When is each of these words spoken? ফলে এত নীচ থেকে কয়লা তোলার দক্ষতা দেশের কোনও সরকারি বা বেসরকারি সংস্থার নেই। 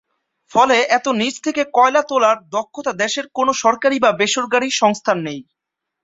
ফলে 0.51 0.77
এত 0.97 1.05
নীচ 1.19 1.35
থেকে 1.45 1.61
কয়লা 1.73 2.01
তোলার 2.09 2.37
দক্ষতা 2.55 2.91
দেশের 3.01 3.25
কোনও 3.37 3.53
সরকারি 3.63 3.97
বা 3.99 4.11
বেসরকারি 4.19 4.67
সংস্থার 4.81 5.17
নেই। 5.27 5.39